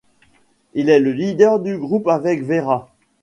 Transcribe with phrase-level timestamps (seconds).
[0.73, 2.89] Il est le leader du groupe avec Véra.